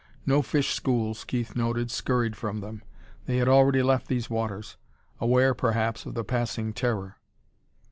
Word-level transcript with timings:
No 0.25 0.41
fish 0.41 0.73
schools, 0.73 1.23
Keith 1.23 1.55
noted, 1.55 1.91
scurried 1.91 2.35
from 2.35 2.59
them. 2.59 2.81
They 3.27 3.37
had 3.37 3.47
already 3.47 3.83
left 3.83 4.07
these 4.07 4.31
waters; 4.31 4.75
aware, 5.19 5.53
perhaps, 5.53 6.07
of 6.07 6.15
the 6.15 6.23
passing 6.23 6.73
Terror.... 6.73 7.17